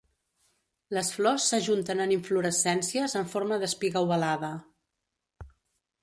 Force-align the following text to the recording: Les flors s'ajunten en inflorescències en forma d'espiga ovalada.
Les 0.97 1.09
flors 1.15 1.43
s'ajunten 1.49 1.99
en 2.05 2.13
inflorescències 2.15 3.15
en 3.19 3.29
forma 3.33 3.59
d'espiga 3.65 4.01
ovalada. 4.07 4.49